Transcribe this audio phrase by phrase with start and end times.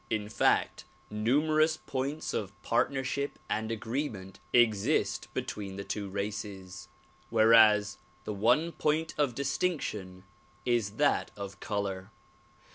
[0.09, 6.87] In fact numerous points of partnership and agreement exist between the two races;
[7.29, 10.23] whereas the one point of distinction
[10.65, 12.09] is that of color.